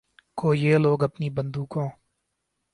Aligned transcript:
کو 0.37 0.53
یہ 0.53 0.77
لوگ 0.77 1.03
اپنی 1.03 1.29
بندوقوں 1.29 1.87